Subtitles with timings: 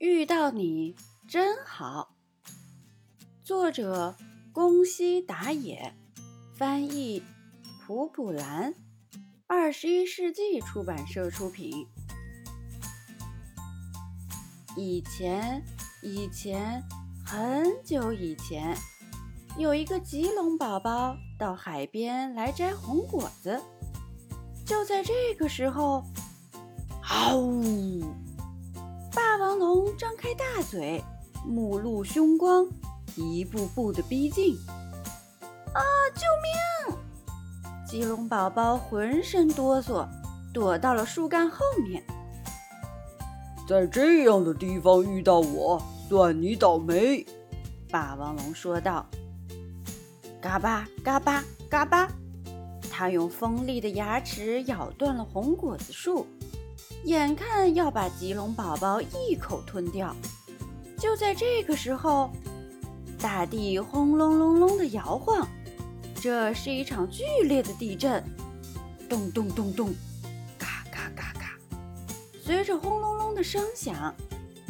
[0.00, 0.96] 遇到你
[1.28, 2.16] 真好。
[3.44, 4.16] 作者：
[4.50, 5.94] 宫西达也，
[6.56, 7.22] 翻译：
[7.84, 8.74] 普普兰，
[9.46, 11.86] 二十一世纪出版社出品。
[14.74, 15.62] 以前，
[16.02, 16.82] 以前，
[17.26, 18.74] 很久以前，
[19.58, 23.60] 有一个吉隆宝宝到海边来摘红果子。
[24.64, 26.02] 就在这个时候，
[27.02, 28.02] 嗷呜！
[29.12, 31.02] 霸王龙张开大嘴，
[31.44, 32.66] 目露凶光，
[33.16, 34.56] 一步步的逼近。
[35.72, 35.82] 啊！
[36.14, 36.96] 救命！
[37.86, 40.06] 吉龙宝宝浑身哆嗦，
[40.54, 42.02] 躲到了树干后面。
[43.68, 47.26] 在这样的地方遇到我，算你倒霉。”
[47.90, 49.04] 霸王龙说道。
[50.40, 52.08] 嘎巴嘎巴嘎巴，
[52.90, 56.26] 它用锋利的牙齿咬断了红果子树，
[57.04, 60.14] 眼看要把吉龙宝宝一口吞掉。
[60.98, 62.30] 就在这个时候，
[63.18, 65.48] 大地轰隆隆隆的摇晃，
[66.20, 68.22] 这是一场剧烈的地震。
[69.08, 69.94] 咚咚咚咚，
[70.58, 71.58] 嘎嘎嘎嘎，
[72.42, 73.20] 随着轰隆隆。
[73.32, 74.12] 的声响，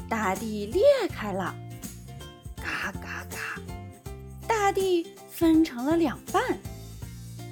[0.06, 1.52] 大地裂开了，
[2.54, 3.60] 嘎嘎嘎，
[4.46, 6.58] 大地分成了两半。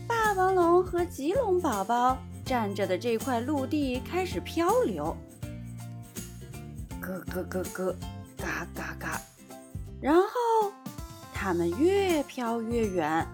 [0.06, 5.14] 霸王龙和棘龙宝宝站着的这块陆地开始漂流，
[7.02, 7.94] 咯咯咯咯，
[8.38, 9.20] 嘎嘎嘎，
[10.00, 10.72] 然后
[11.34, 13.28] 它们越飘越远，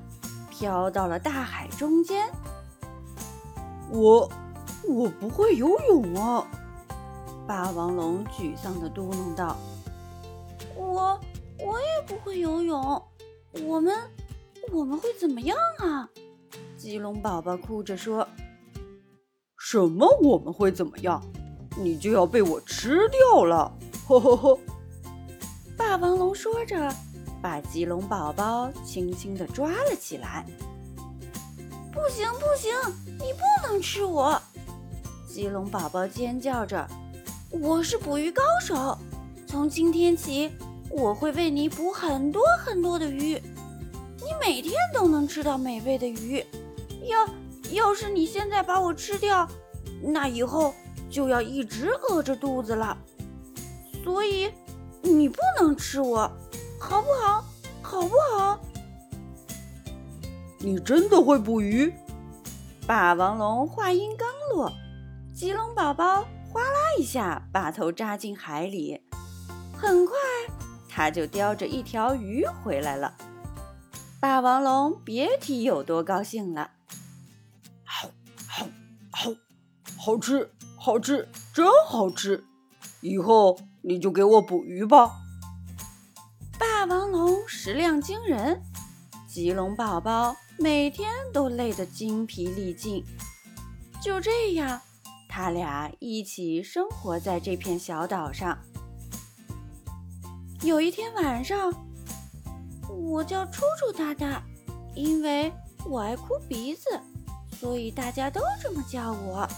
[0.51, 2.29] 飘到了大海中间。
[3.89, 4.29] 我，
[4.89, 6.45] 我不会游泳啊！
[7.47, 9.57] 霸王龙沮丧地嘟囔道
[10.75, 11.21] ：“我
[11.61, 13.01] 我也不会游泳，
[13.65, 13.95] 我们
[14.73, 16.11] 我们会怎么样啊？”
[16.77, 18.27] 棘龙宝宝哭着说
[19.75, 21.21] ：“什么我们会怎么样？
[21.77, 24.59] 你就要被我吃掉了！”呵呵呵。
[25.77, 26.95] 霸王龙说着，
[27.43, 30.47] 把棘龙宝宝轻轻地抓了起来。
[31.91, 32.73] “不行不行，
[33.19, 34.41] 你不能吃我！”
[35.29, 36.87] 棘龙宝宝尖叫着。
[37.51, 38.97] 我是捕鱼高手，
[39.45, 40.53] 从今天起，
[40.89, 43.43] 我会为你捕很多很多的鱼，
[44.19, 46.47] 你每天都能吃到美味的鱼。
[47.09, 47.29] 要
[47.73, 49.49] 要是你现在把我吃掉，
[50.05, 50.75] 那以后
[51.09, 52.97] 就要一直饿着肚子了。
[54.05, 54.53] 所以
[55.03, 56.31] 你不能吃我，
[56.79, 57.45] 好不好？
[57.83, 58.61] 好不好？
[60.59, 61.93] 你真的会捕鱼？
[62.87, 64.71] 霸王龙话音刚落，
[65.35, 66.25] 棘龙宝宝。
[66.53, 69.01] 哗啦一下，把头扎进海里，
[69.77, 70.15] 很快
[70.89, 73.15] 他就叼着一条鱼回来了。
[74.21, 76.71] 霸王龙别提有多高兴了，
[79.97, 82.45] 好吃，好吃，真好吃！
[83.01, 85.11] 以后你就给我捕鱼吧。
[86.59, 88.63] 霸王龙食量惊人，
[89.29, 93.05] 棘龙宝宝每天都累得精疲力尽。
[94.03, 94.81] 就这样。
[95.27, 98.57] 他俩一起生活在这片小岛上。
[100.63, 101.75] 有一天晚上，
[102.89, 104.41] 我叫楚楚哒哒，
[104.95, 105.53] 因为
[105.85, 106.85] 我爱哭鼻子，
[107.59, 109.49] 所以大家都这么叫我。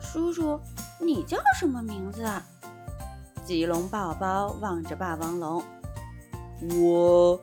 [0.00, 0.60] 叔叔，
[1.00, 2.24] 你叫什么名字？
[3.44, 5.62] 棘龙宝宝望着霸王龙，
[6.80, 7.40] 我，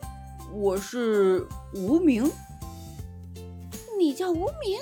[0.52, 2.30] 我是无名。
[3.98, 4.80] 你叫无名？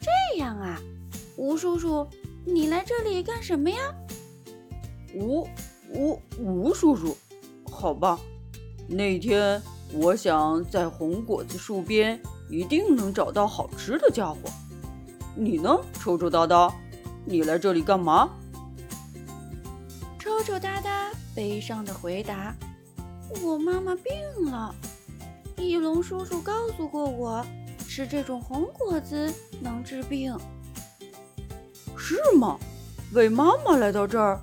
[0.00, 0.78] 这样啊。
[1.36, 2.06] 吴叔叔，
[2.44, 3.76] 你来这里干什么呀？
[5.14, 5.48] 吴
[5.92, 7.16] 吴吴叔叔，
[7.70, 8.18] 好吧。
[8.88, 9.60] 那天
[9.92, 14.38] 我想在红果子树边一定能找到好吃的家伙。
[15.34, 16.72] 你呢，臭臭哒哒？
[17.28, 18.30] 你来这里干嘛？
[20.16, 22.54] 抽抽搭搭悲伤的回答
[23.42, 24.14] ：“我妈妈病
[24.48, 24.72] 了。
[25.56, 27.44] 翼龙叔叔告诉过我，
[27.88, 30.38] 吃这种红果子能治病。”
[31.98, 32.56] 是吗？
[33.12, 34.40] 为妈妈来到这儿，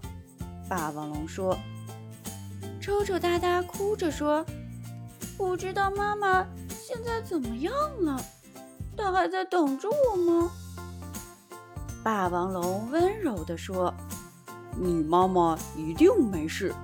[0.67, 1.57] 霸王龙说。
[2.81, 4.45] 抽抽搭搭哭着说
[5.37, 7.73] ：“不知道妈妈现在怎么样
[8.03, 8.21] 了？
[8.97, 10.51] 她还在等着我吗？”
[12.03, 13.93] 霸王龙温柔地说
[14.77, 16.75] ：“你妈妈一定没事，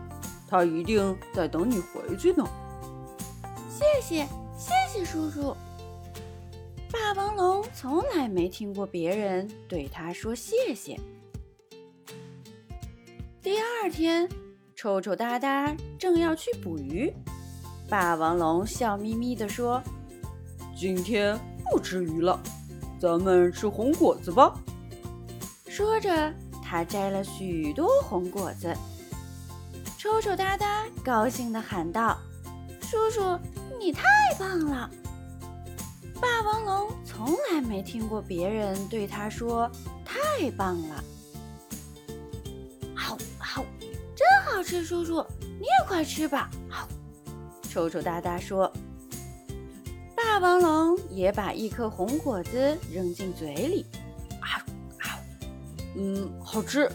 [0.48, 2.48] 她一定在等你回去呢。”
[3.70, 4.26] 谢谢，
[4.58, 5.54] 谢谢叔叔。
[6.90, 10.98] 霸王龙从来没听过别人对他说谢谢。
[13.42, 14.28] 第二天，
[14.74, 17.14] 臭臭哒哒正要去捕鱼，
[17.90, 19.84] 霸王龙笑眯眯地说
[20.78, 21.38] ：“今天
[21.70, 22.40] 不吃鱼了，
[22.98, 24.58] 咱们吃红果子吧。”
[25.80, 28.76] 说着，他摘了许多红果子。
[29.98, 32.18] 抽抽搭搭高兴地喊道
[32.84, 33.40] ：“叔叔，
[33.80, 34.04] 你太
[34.38, 34.92] 棒了！”
[36.20, 39.72] 霸王龙从来没听过别人对他说
[40.04, 41.02] “太棒了”。
[42.94, 43.64] 好好，
[44.14, 45.26] 真好吃，叔叔，
[45.62, 46.52] 你也快吃吧。
[46.68, 46.90] 好，
[47.70, 48.70] 抽抽搭搭说。
[50.14, 53.86] 霸王龙也把一颗红果子扔进嘴里，
[56.02, 56.90] 嗯，好吃，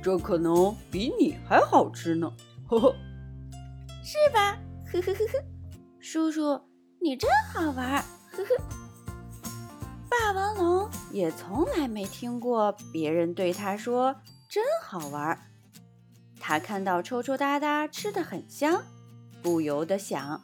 [0.00, 2.32] 这可能比你还好吃呢，
[2.68, 2.94] 呵呵，
[4.04, 4.56] 是吧？
[4.86, 5.44] 呵呵呵呵，
[5.98, 6.60] 叔叔
[7.00, 8.64] 你真好玩，呵呵。
[10.08, 14.14] 霸王龙也从来没听过别人对他说
[14.48, 15.36] 真好玩，
[16.38, 18.80] 他看到抽抽搭搭吃的很香，
[19.42, 20.40] 不由得想。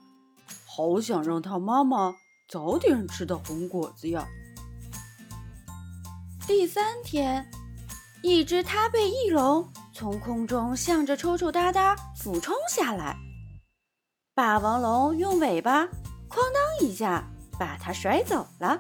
[0.67, 2.17] 好想让他妈妈
[2.49, 4.27] 早点吃到红果子呀！
[6.47, 7.49] 第三天，
[8.23, 13.17] 一只它背翼龙从空中向着抽抽搭搭俯冲下来，
[14.35, 15.85] 霸王龙用尾巴
[16.29, 17.25] 哐当一下
[17.59, 18.79] 把它甩走了。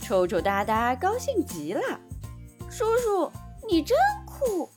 [0.00, 1.80] 抽抽搭搭高兴极了
[2.70, 3.30] ：“叔叔，
[3.68, 4.68] 你真酷！”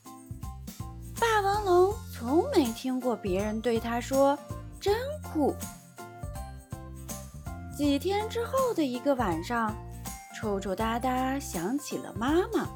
[1.20, 4.38] 霸王龙从没听过别人对他说
[4.82, 5.54] “真酷”。
[7.78, 9.76] 几天之后的一个晚上，
[10.36, 12.68] 抽抽搭搭想起了妈妈，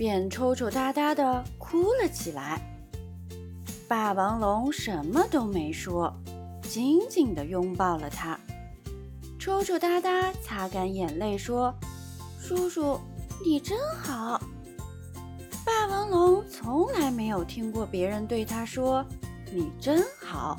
[0.00, 2.58] 便抽抽搭搭的哭了起来。
[3.86, 6.10] 霸王龙什么都没说，
[6.62, 8.40] 紧紧地拥抱了他。
[9.38, 11.74] 抽抽搭搭擦干眼泪说
[12.40, 12.98] ：“叔叔，
[13.44, 14.40] 你真好。”
[15.66, 19.04] 霸王龙从来没有听过别人对他说
[19.52, 20.58] ：“你真好。”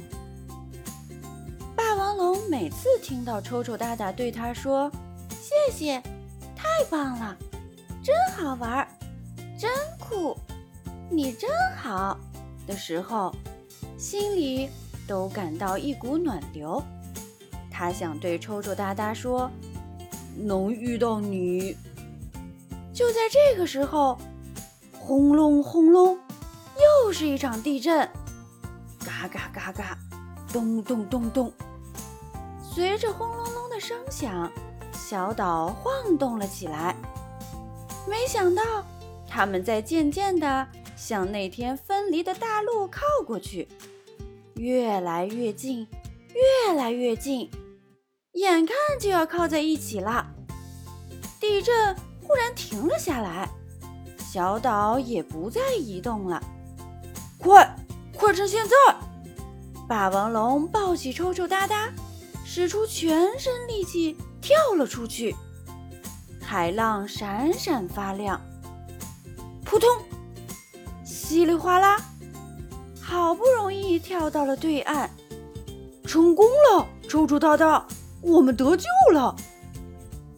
[1.76, 4.88] 霸王龙每次听到抽抽搭搭对他说
[5.34, 6.00] “谢谢，
[6.56, 7.36] 太棒了，
[8.04, 8.88] 真好玩，儿
[10.22, 10.38] 不，
[11.10, 12.16] 你真好”
[12.68, 13.34] 的时候，
[13.98, 14.70] 心里
[15.08, 16.80] 都感到一股暖流。
[17.72, 19.50] 他想对抽抽搭搭说
[20.38, 21.76] ：“能遇到你。”
[22.94, 24.16] 就在这个时候，
[25.00, 26.20] 轰隆轰隆，
[27.06, 28.08] 又是一场地震，
[29.00, 29.98] 嘎嘎嘎嘎，
[30.54, 31.52] 咚咚咚咚。
[32.62, 34.52] 随着轰隆隆的声响，
[34.94, 36.96] 小岛晃动了起来。
[38.08, 38.62] 没想到，
[39.34, 40.68] 他们在渐渐地
[40.98, 43.66] 向那天分离的大陆靠过去，
[44.56, 45.88] 越来越近，
[46.34, 47.50] 越来越近，
[48.34, 50.28] 眼看就要靠在一起了。
[51.40, 53.50] 地震忽然停了下来，
[54.18, 56.44] 小岛也不再移动了。
[57.38, 57.74] 快，
[58.14, 58.76] 快趁现在！
[59.88, 61.90] 霸王龙抱起抽抽搭搭。
[62.44, 65.34] 使出全身力气跳了出去，
[66.42, 68.42] 海浪闪闪发亮，
[69.72, 69.88] 扑通，
[71.02, 71.96] 稀里哗啦，
[73.02, 75.10] 好不容易跳到了对岸，
[76.04, 76.86] 成功了！
[77.08, 77.88] 抽抽搭搭，
[78.22, 79.34] 我们得救了！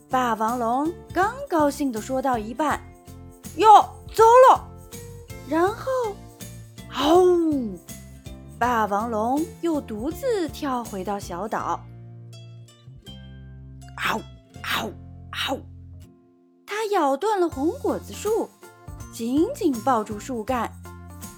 [0.07, 2.79] 霸王龙刚高兴地说到一半，
[3.55, 3.67] 哟，
[4.13, 4.67] 糟了！
[5.49, 5.91] 然后，
[7.19, 7.75] 呜，
[8.59, 11.83] 霸王龙又独自跳回到小岛。
[13.97, 14.21] 嗷
[14.61, 14.91] 嗷
[15.31, 15.59] 嗷！
[16.67, 18.47] 它咬断了红果子树，
[19.13, 20.71] 紧紧抱住树干，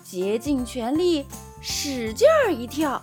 [0.02, 1.26] 竭尽全力，
[1.62, 3.02] 使劲儿一跳。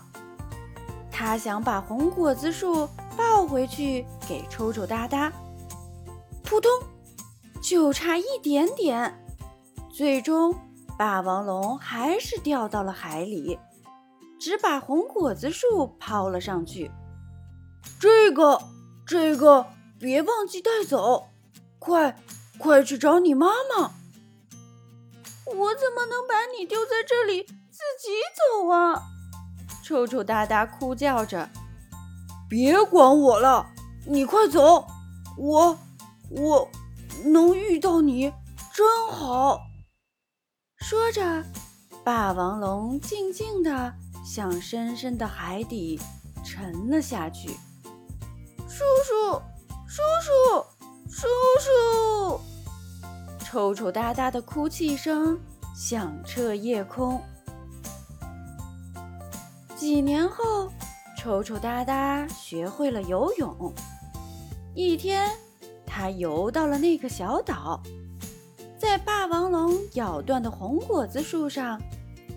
[1.11, 5.31] 他想把红果子树抱回去给抽抽搭搭。
[6.43, 6.71] 扑通，
[7.63, 9.23] 就差一点点，
[9.93, 10.55] 最终
[10.99, 13.59] 霸王龙还是掉到了海里，
[14.41, 16.91] 只把红果子树抛了上去。
[18.01, 18.59] 这个。
[19.05, 19.67] 这个
[19.99, 21.27] 别忘记带走，
[21.81, 22.17] 快，
[22.57, 23.91] 快去找你妈妈！
[25.47, 29.03] 我怎么能把你丢在这里自己走啊？
[29.85, 31.49] 臭臭哒哒哭叫着。
[32.49, 33.67] 别管我了，
[34.07, 34.87] 你快走！
[35.39, 35.79] 我，
[36.31, 36.69] 我
[37.25, 38.33] 能遇到你
[38.73, 39.59] 真好。
[40.77, 41.43] 说着，
[42.05, 43.95] 霸王龙静静地
[44.25, 45.99] 向深深的海底
[46.45, 47.49] 沉了下去。
[48.69, 49.43] 叔叔，
[49.87, 50.67] 叔叔，
[51.11, 51.27] 叔
[51.59, 52.41] 叔！
[53.53, 55.39] 抽抽搭搭的哭泣声
[55.77, 57.21] 响彻夜空。
[59.77, 60.73] 几年后，
[61.19, 63.75] 抽抽搭搭学会了游泳。
[64.75, 65.31] 一天，
[65.85, 67.79] 他游到了那个小岛，
[68.79, 71.79] 在霸王龙咬断的红果子树上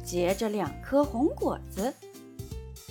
[0.03, 1.93] 结着两颗红果子。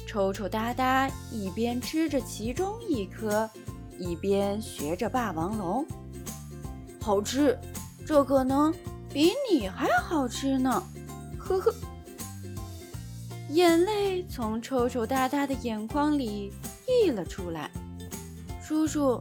[0.07, 3.51] 抽抽搭搭一边吃着其中一颗，
[3.99, 5.87] 一边学着霸王龙，
[7.03, 7.59] 好吃，
[8.07, 8.73] 这可能
[9.13, 10.83] 比你还好吃呢，
[11.39, 11.75] 呵呵。
[13.51, 16.53] 眼泪从抽抽搭搭的眼眶里
[16.87, 17.71] 溢了出来。
[18.63, 19.21] 叔叔，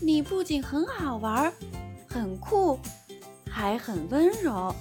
[0.00, 1.52] 你不仅很好玩，
[2.08, 2.78] 很酷，
[3.48, 4.74] 还很温柔。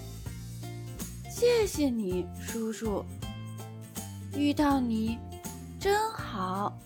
[1.30, 3.04] 谢谢你，叔叔。
[4.34, 5.18] 遇到你。
[5.80, 6.78] 真好